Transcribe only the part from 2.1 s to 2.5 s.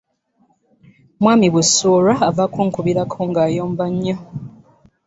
ava